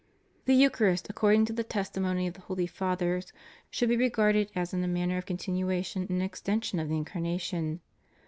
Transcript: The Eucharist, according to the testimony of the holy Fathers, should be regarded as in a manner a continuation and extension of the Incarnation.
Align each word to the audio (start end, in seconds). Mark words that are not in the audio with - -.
The 0.45 0.55
Eucharist, 0.55 1.11
according 1.11 1.45
to 1.45 1.53
the 1.53 1.63
testimony 1.63 2.25
of 2.25 2.33
the 2.33 2.41
holy 2.41 2.65
Fathers, 2.65 3.31
should 3.69 3.87
be 3.87 3.95
regarded 3.95 4.49
as 4.55 4.73
in 4.73 4.83
a 4.83 4.87
manner 4.87 5.19
a 5.19 5.21
continuation 5.21 6.07
and 6.09 6.23
extension 6.23 6.79
of 6.79 6.89
the 6.89 6.97
Incarnation. 6.97 7.81